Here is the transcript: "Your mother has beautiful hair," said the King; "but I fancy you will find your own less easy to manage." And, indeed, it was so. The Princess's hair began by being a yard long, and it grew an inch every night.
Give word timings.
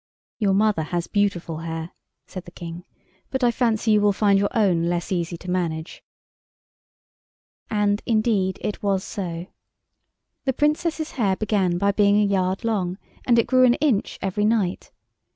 "Your 0.39 0.55
mother 0.55 0.81
has 0.81 1.05
beautiful 1.05 1.59
hair," 1.59 1.91
said 2.25 2.45
the 2.45 2.49
King; 2.49 2.85
"but 3.29 3.43
I 3.43 3.51
fancy 3.51 3.91
you 3.91 4.01
will 4.01 4.11
find 4.13 4.39
your 4.39 4.49
own 4.55 4.85
less 4.85 5.11
easy 5.11 5.37
to 5.37 5.47
manage." 5.51 6.03
And, 7.69 8.01
indeed, 8.07 8.57
it 8.63 8.81
was 8.81 9.03
so. 9.03 9.45
The 10.45 10.53
Princess's 10.53 11.11
hair 11.11 11.35
began 11.35 11.77
by 11.77 11.91
being 11.91 12.19
a 12.19 12.25
yard 12.25 12.63
long, 12.65 12.97
and 13.27 13.37
it 13.37 13.45
grew 13.45 13.63
an 13.63 13.75
inch 13.75 14.17
every 14.23 14.43
night. 14.45 14.89